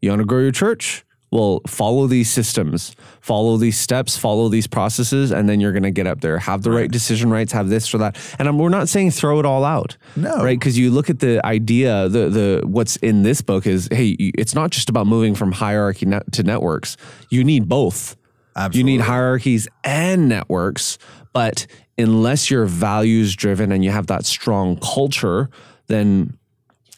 [0.00, 1.04] You want to grow your church?
[1.30, 5.90] Well, follow these systems, follow these steps, follow these processes, and then you're going to
[5.90, 6.38] get up there.
[6.38, 8.16] Have the right, decision rights, have this or that.
[8.38, 10.36] And I'm, we're not saying throw it all out, No.
[10.42, 10.58] right?
[10.58, 14.54] Because you look at the idea, the the what's in this book is, hey, it's
[14.54, 16.96] not just about moving from hierarchy net to networks.
[17.28, 18.16] You need both.
[18.56, 18.78] Absolutely.
[18.92, 20.96] You need hierarchies and networks,
[21.34, 21.66] but
[21.98, 25.50] unless you're values driven and you have that strong culture,
[25.88, 26.37] then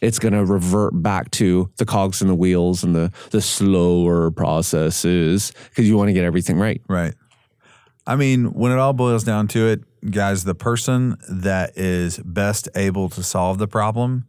[0.00, 4.30] it's going to revert back to the cogs and the wheels and the the slower
[4.30, 6.80] processes because you want to get everything right.
[6.88, 7.14] Right.
[8.06, 12.68] I mean, when it all boils down to it, guys, the person that is best
[12.74, 14.26] able to solve the problem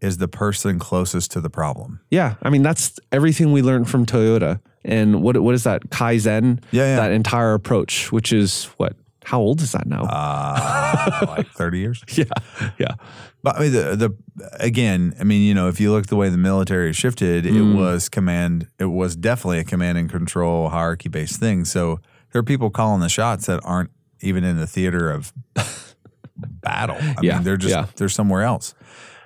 [0.00, 2.00] is the person closest to the problem.
[2.10, 4.60] Yeah, I mean that's everything we learned from Toyota.
[4.84, 6.62] And what what is that Kaizen?
[6.72, 6.96] Yeah, yeah.
[6.96, 8.96] That entire approach, which is what?
[9.24, 10.02] How old is that now?
[10.02, 12.02] Uh, like 30 years.
[12.16, 12.24] yeah,
[12.78, 12.94] yeah,
[13.42, 16.16] But I mean, the, the again, I mean, you know, if you look at the
[16.16, 18.66] way the military shifted, it was command.
[18.78, 21.64] It was definitely a command and control hierarchy based thing.
[21.64, 22.00] So
[22.32, 25.32] there are people calling the shots that aren't even in the theater of
[26.36, 26.96] battle.
[27.00, 27.86] I Yeah, mean, they're just yeah.
[27.96, 28.74] they're somewhere else.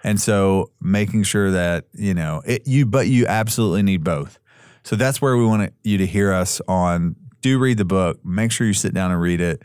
[0.05, 4.39] And so making sure that you know it, you, but you absolutely need both.
[4.85, 7.17] So that's where we want you to hear us on.
[7.41, 8.25] Do read the book.
[8.25, 9.63] Make sure you sit down and read it.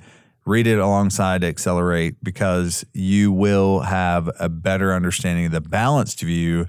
[0.52, 6.68] Read it alongside Accelerate because you will have a better understanding of the balanced view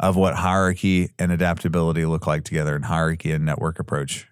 [0.00, 4.26] of what hierarchy and adaptability look like together, and hierarchy and network approach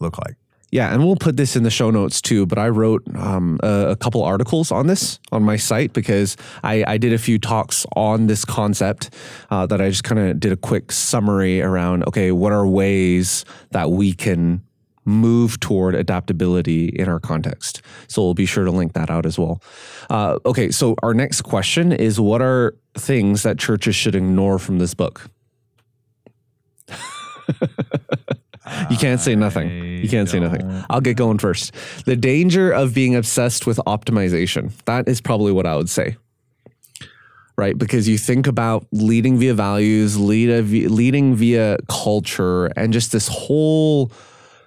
[0.00, 0.34] look like.
[0.72, 2.44] Yeah, and we'll put this in the show notes too.
[2.44, 6.82] But I wrote um, a, a couple articles on this on my site because I,
[6.88, 9.14] I did a few talks on this concept
[9.50, 12.02] uh, that I just kind of did a quick summary around.
[12.08, 14.64] Okay, what are ways that we can
[15.04, 17.82] move toward adaptability in our context?
[18.08, 19.62] So we'll be sure to link that out as well.
[20.08, 24.78] Uh, okay, so our next question is: What are things that churches should ignore from
[24.78, 25.30] this book?
[28.90, 29.98] You can't say nothing.
[29.98, 30.84] You can't say nothing.
[30.88, 31.72] I'll get going first.
[32.04, 34.72] The danger of being obsessed with optimization.
[34.84, 36.16] That is probably what I would say.
[37.56, 37.76] Right?
[37.76, 40.48] Because you think about leading via values, lead
[40.90, 44.10] leading via culture, and just this whole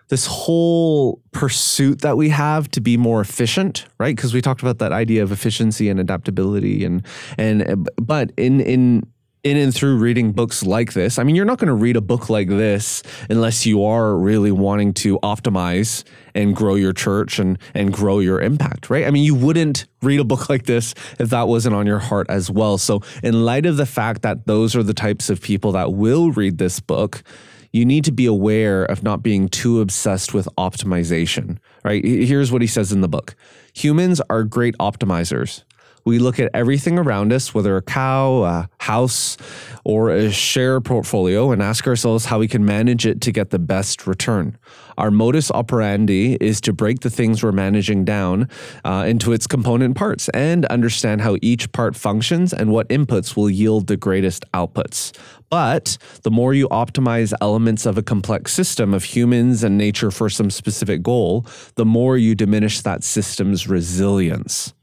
[0.09, 4.15] this whole pursuit that we have to be more efficient, right?
[4.15, 7.05] Because we talked about that idea of efficiency and adaptability and
[7.37, 9.03] and uh, but in in
[9.43, 12.01] in and through reading books like this, I mean, you're not going to read a
[12.01, 17.59] book like this unless you are really wanting to optimize and grow your church and
[17.73, 19.05] and grow your impact, right?
[19.05, 22.27] I mean, you wouldn't read a book like this if that wasn't on your heart
[22.29, 22.77] as well.
[22.77, 26.31] So, in light of the fact that those are the types of people that will
[26.31, 27.23] read this book,
[27.73, 32.05] you need to be aware of not being too obsessed with optimization, right?
[32.05, 33.36] Here's what he says in the book
[33.73, 35.63] Humans are great optimizers.
[36.05, 39.37] We look at everything around us, whether a cow, a house,
[39.85, 43.59] or a share portfolio, and ask ourselves how we can manage it to get the
[43.59, 44.57] best return.
[44.97, 48.49] Our modus operandi is to break the things we're managing down
[48.83, 53.49] uh, into its component parts and understand how each part functions and what inputs will
[53.49, 55.15] yield the greatest outputs.
[55.49, 60.29] But the more you optimize elements of a complex system of humans and nature for
[60.29, 64.73] some specific goal, the more you diminish that system's resilience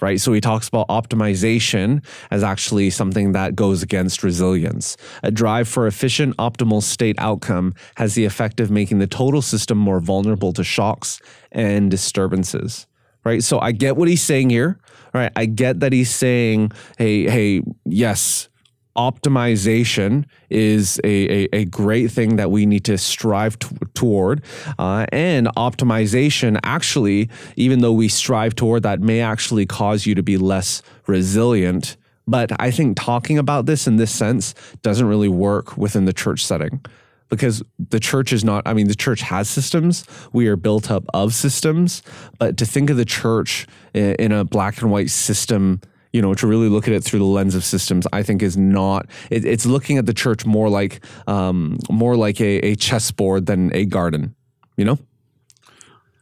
[0.00, 0.20] right?
[0.20, 4.96] So he talks about optimization as actually something that goes against resilience.
[5.22, 9.78] A drive for efficient, optimal state outcome has the effect of making the total system
[9.78, 11.20] more vulnerable to shocks
[11.52, 12.86] and disturbances.
[13.24, 13.42] Right.
[13.42, 14.80] So I get what he's saying here.
[15.12, 15.32] Right.
[15.36, 18.49] I get that he's saying, hey, hey, yes,
[18.96, 24.42] optimization is a, a, a, great thing that we need to strive t- toward.
[24.78, 30.22] Uh, and optimization, actually, even though we strive toward that, may actually cause you to
[30.22, 31.96] be less resilient.
[32.26, 36.44] But I think talking about this in this sense doesn't really work within the church
[36.44, 36.84] setting
[37.28, 40.04] because the church is not, I mean, the church has systems.
[40.32, 42.02] We are built up of systems.
[42.38, 45.80] But to think of the church in a black and white system
[46.12, 48.56] you know, to really look at it through the lens of systems, I think is
[48.56, 49.06] not.
[49.30, 53.74] It, it's looking at the church more like um, more like a, a chessboard than
[53.74, 54.34] a garden.
[54.76, 54.98] You know,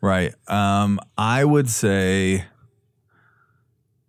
[0.00, 0.34] right?
[0.48, 2.44] Um, I would say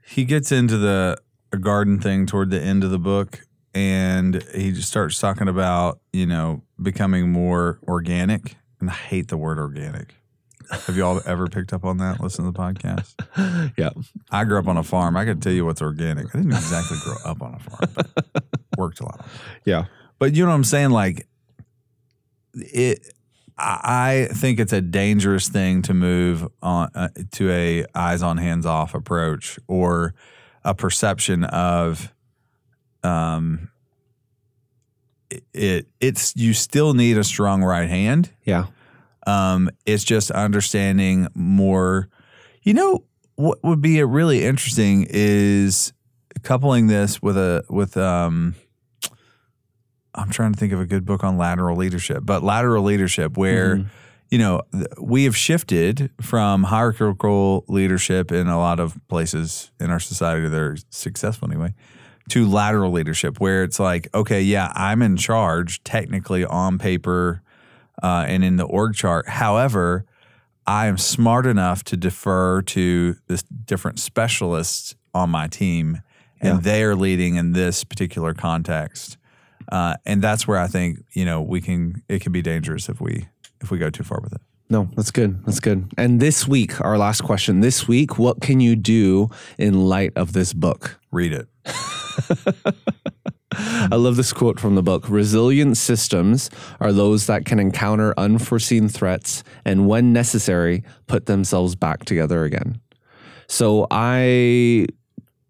[0.06, 1.18] he gets into the
[1.60, 3.42] garden thing toward the end of the book,
[3.74, 8.56] and he just starts talking about you know becoming more organic.
[8.82, 10.16] And I hate the word organic.
[10.72, 12.20] Have you all ever picked up on that?
[12.20, 13.16] Listen to the podcast.
[13.78, 13.90] Yeah,
[14.32, 15.16] I grew up on a farm.
[15.16, 16.28] I could tell you what's organic.
[16.36, 18.44] I didn't exactly grow up on a farm, but
[18.78, 19.26] worked a lot.
[19.66, 19.86] Yeah,
[20.18, 20.90] but you know what I'm saying?
[20.92, 21.28] Like
[22.54, 23.14] it.
[23.58, 28.66] I think it's a dangerous thing to move on uh, to a eyes on hands
[28.66, 30.14] off approach or
[30.64, 32.14] a perception of
[33.04, 33.70] um
[35.54, 38.32] it it's you still need a strong right hand.
[38.44, 38.68] Yeah.
[39.30, 42.10] Um, it's just understanding more.
[42.64, 43.04] You know
[43.36, 45.94] what would be really interesting is
[46.44, 48.56] coupling this with a with um.
[50.16, 53.78] I'm trying to think of a good book on lateral leadership, but lateral leadership where.
[53.78, 53.88] Mm-hmm
[54.32, 54.62] you know,
[55.02, 60.60] we have shifted from hierarchical leadership in a lot of places in our society that
[60.60, 61.74] are successful anyway
[62.30, 67.42] to lateral leadership, where it's like, okay, yeah, I'm in charge technically on paper
[68.02, 69.28] uh, and in the org chart.
[69.28, 70.06] However,
[70.66, 76.02] I am smart enough to defer to the different specialists on my team,
[76.42, 76.62] and yeah.
[76.62, 79.18] they are leading in this particular context.
[79.72, 83.02] Uh, and that's where I think you know we can it can be dangerous if
[83.02, 83.28] we
[83.62, 84.42] if we go too far with it.
[84.72, 85.44] No, that's good.
[85.46, 85.92] That's good.
[85.98, 87.62] And this week, our last question.
[87.62, 91.00] This week, what can you do in light of this book?
[91.12, 91.48] Read it.
[93.92, 95.10] I love this quote from the book.
[95.10, 102.04] Resilient systems are those that can encounter unforeseen threats and, when necessary, put themselves back
[102.04, 102.82] together again.
[103.48, 104.88] So I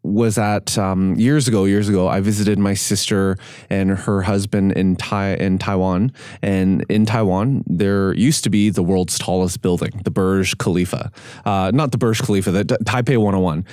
[0.04, 1.66] was at um, years ago.
[1.66, 3.36] Years ago, I visited my sister
[3.70, 6.14] and her husband in Tai in Taiwan.
[6.42, 11.12] And in Taiwan, there used to be the world's tallest building, the Burj Khalifa.
[11.46, 13.66] Uh, not the Burj Khalifa, the Taipei 101.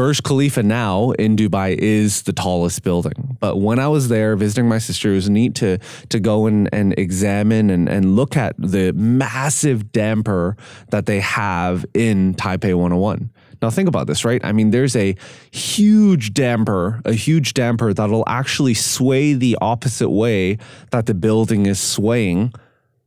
[0.00, 3.36] Burj Khalifa now in Dubai is the tallest building.
[3.38, 5.76] But when I was there visiting my sister, it was neat to
[6.08, 10.56] to go and, and examine and, and look at the massive damper
[10.88, 13.30] that they have in Taipei 101.
[13.60, 14.42] Now think about this, right?
[14.42, 15.16] I mean, there's a
[15.50, 20.56] huge damper, a huge damper that'll actually sway the opposite way
[20.92, 22.54] that the building is swaying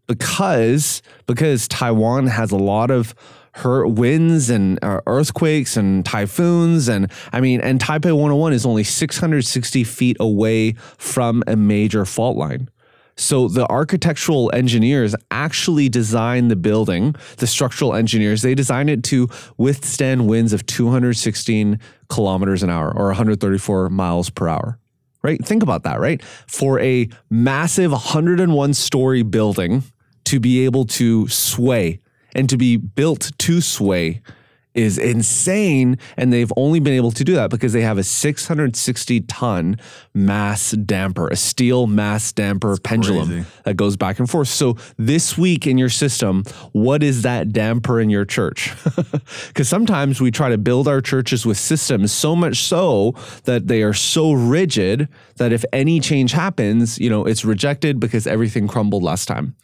[0.05, 3.15] because because Taiwan has a lot of
[3.55, 8.83] her winds and uh, earthquakes and typhoons and I mean and Taipei 101 is only
[8.83, 12.69] 660 feet away from a major fault line.
[13.15, 19.29] So the architectural engineers actually designed the building, the structural engineers, they designed it to
[19.57, 24.79] withstand winds of 216 kilometers an hour or 134 miles per hour.
[25.21, 25.43] Right?
[25.45, 26.21] Think about that, right?
[26.47, 29.83] For a massive 101 story building
[30.25, 31.99] to be able to sway
[32.35, 34.21] and to be built to sway
[34.73, 35.97] is insane.
[36.17, 39.77] And they've only been able to do that because they have a 660 ton
[40.13, 43.45] mass damper, a steel mass damper pendulum crazy.
[43.63, 44.47] that goes back and forth.
[44.47, 48.73] So this week in your system, what is that damper in your church?
[49.47, 53.13] Because sometimes we try to build our churches with systems so much so
[53.43, 55.07] that they are so rigid
[55.37, 59.55] that if any change happens, you know, it's rejected because everything crumbled last time.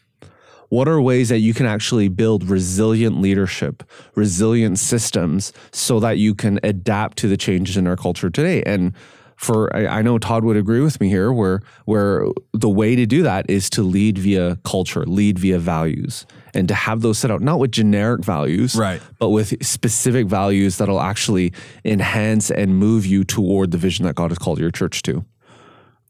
[0.69, 3.83] What are ways that you can actually build resilient leadership,
[4.15, 8.61] resilient systems so that you can adapt to the changes in our culture today?
[8.63, 8.93] And
[9.35, 13.23] for I, know Todd would agree with me here, where where the way to do
[13.23, 17.41] that is to lead via culture, lead via values, and to have those set out
[17.41, 19.01] not with generic values, Right.
[19.17, 21.53] but with specific values that'll actually
[21.85, 25.23] enhance and move you toward the vision that God has called your church to.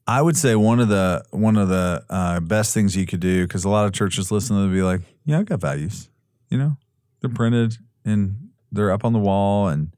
[0.10, 3.46] I would say one of the one of the uh, best things you could do
[3.46, 6.10] because a lot of churches listen to them and be like, "Yeah, I've got values.
[6.50, 6.78] You know,
[7.22, 9.96] they're printed and they're up on the wall, and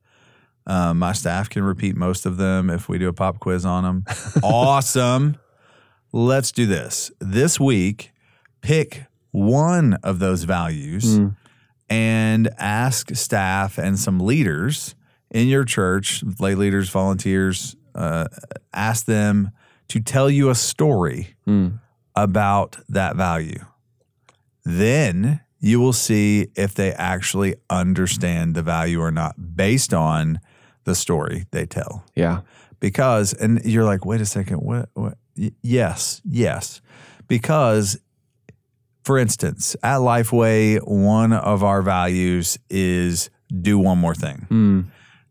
[0.68, 3.84] uh, my staff can repeat most of them if we do a pop quiz on
[3.84, 4.04] them.
[4.44, 5.38] awesome.
[6.12, 8.12] Let's do this this week.
[8.60, 11.22] Pick one of those values
[11.90, 14.94] and ask staff and some leaders
[15.30, 18.28] in your church, lay leaders, volunteers, uh,
[18.74, 19.52] ask them
[19.92, 21.68] to tell you a story hmm.
[22.16, 23.60] about that value.
[24.64, 30.40] Then you will see if they actually understand the value or not based on
[30.86, 32.06] the story they tell.
[32.16, 32.42] Yeah.
[32.80, 35.18] because and you're like wait a second what what?
[35.38, 36.82] Y- yes yes.
[37.28, 38.00] Because
[39.04, 43.30] for instance at lifeway one of our values is
[43.62, 44.46] do one more thing.
[44.48, 44.82] Hmm.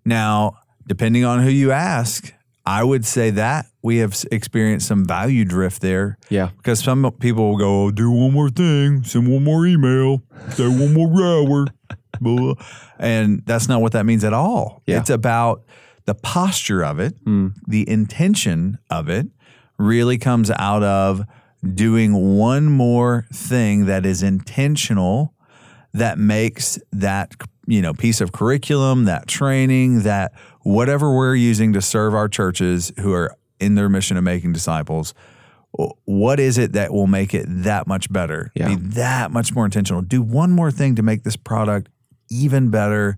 [0.04, 2.34] Now depending on who you ask
[2.66, 6.50] i would say that we have experienced some value drift there Yeah.
[6.56, 10.68] because some people will go oh, do one more thing send one more email say
[10.68, 11.66] one more hour
[12.20, 12.54] blah.
[12.98, 14.98] and that's not what that means at all Yeah.
[15.00, 15.62] it's about
[16.06, 17.48] the posture of it hmm.
[17.66, 19.26] the intention of it
[19.78, 21.22] really comes out of
[21.74, 25.34] doing one more thing that is intentional
[25.92, 27.34] that makes that
[27.66, 30.32] you know piece of curriculum that training that
[30.62, 35.14] whatever we're using to serve our churches who are in their mission of making disciples
[35.72, 38.50] what is it that will make it that much better?
[38.54, 38.68] Yeah.
[38.68, 40.02] be that much more intentional.
[40.02, 41.88] Do one more thing to make this product
[42.28, 43.16] even better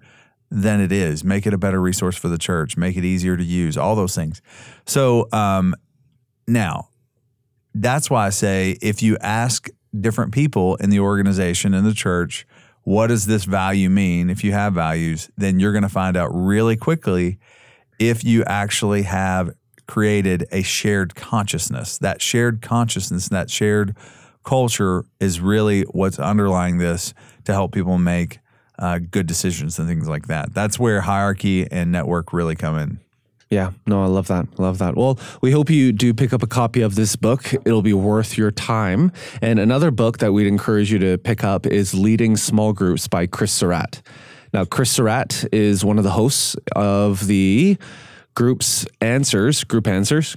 [0.50, 1.24] than it is.
[1.24, 2.76] Make it a better resource for the church.
[2.76, 4.42] Make it easier to use all those things.
[4.86, 5.74] So um,
[6.46, 6.88] now
[7.74, 9.68] that's why I say if you ask
[9.98, 12.46] different people in the organization in the church,
[12.84, 14.30] what does this value mean?
[14.30, 17.38] If you have values, then you're going to find out really quickly
[17.98, 19.50] if you actually have
[19.86, 21.98] created a shared consciousness.
[21.98, 23.96] That shared consciousness, that shared
[24.44, 27.14] culture is really what's underlying this
[27.44, 28.40] to help people make
[28.78, 30.52] uh, good decisions and things like that.
[30.54, 33.00] That's where hierarchy and network really come in.
[33.52, 34.58] Yeah, no, I love that.
[34.58, 34.96] Love that.
[34.96, 37.52] Well, we hope you do pick up a copy of this book.
[37.52, 39.12] It'll be worth your time.
[39.42, 43.26] And another book that we'd encourage you to pick up is Leading Small Groups by
[43.26, 44.00] Chris Surratt.
[44.54, 47.76] Now, Chris Surratt is one of the hosts of the
[48.34, 50.34] Groups Answers, Group Answers.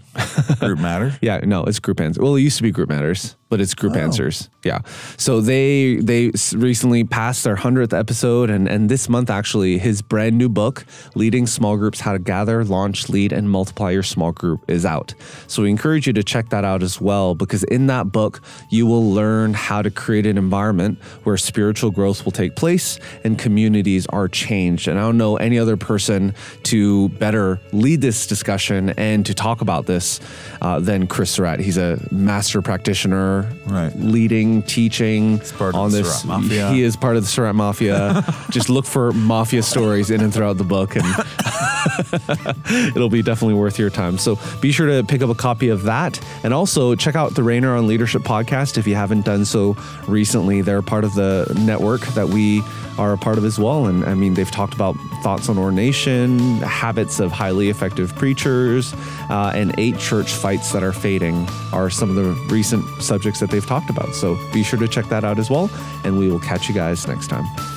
[0.60, 1.18] Group matter.
[1.22, 2.22] Yeah, no, it's Group Answers.
[2.22, 4.50] Well, it used to be Group Matters, but it's Group Answers.
[4.64, 4.80] Yeah.
[5.18, 10.38] So they they recently passed their hundredth episode, and and this month actually, his brand
[10.38, 14.70] new book, "Leading Small Groups: How to Gather, Launch, Lead, and Multiply Your Small Group,"
[14.70, 15.14] is out.
[15.48, 18.88] So we encourage you to check that out as well, because in that book you
[18.88, 24.08] will learn how to create an environment where spiritual growth will take place and communities
[24.08, 24.88] are changed.
[24.88, 26.34] And I don't know any other person
[26.64, 30.20] to better lead this discussion and to talk about this
[30.62, 31.60] uh, than Chris Surratt.
[31.60, 33.35] He's a master practitioner,
[33.66, 33.94] Right.
[33.96, 35.40] leading, teaching
[35.76, 36.24] on this.
[36.72, 38.24] He is part of the Surratt Mafia.
[38.50, 41.06] Just look for mafia stories in and throughout the book, and
[42.96, 44.18] it'll be definitely worth your time.
[44.18, 47.44] So be sure to pick up a copy of that, and also check out the
[47.44, 49.76] Rainer on Leadership podcast if you haven't done so
[50.08, 50.62] recently.
[50.62, 52.62] They're part of the network that we
[52.98, 53.88] are a part of as well.
[53.88, 58.94] And I mean, they've talked about thoughts on ordination, habits of highly effective preachers,
[59.30, 62.86] uh, and eight church fights that are fading are some of the recent
[63.26, 64.14] subjects that they've talked about.
[64.14, 65.72] So be sure to check that out as well.
[66.04, 67.75] And we will catch you guys next time.